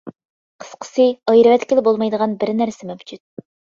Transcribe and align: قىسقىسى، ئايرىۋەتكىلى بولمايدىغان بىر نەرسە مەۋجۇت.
قىسقىسى، 0.63 1.05
ئايرىۋەتكىلى 1.31 1.83
بولمايدىغان 1.89 2.35
بىر 2.45 2.53
نەرسە 2.63 2.91
مەۋجۇت. 2.93 3.23